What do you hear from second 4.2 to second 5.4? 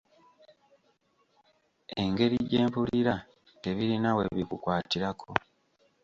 bikukwatirako.